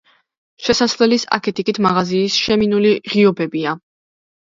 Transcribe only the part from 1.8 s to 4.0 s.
მაღაზიის შემინული ღიობებია.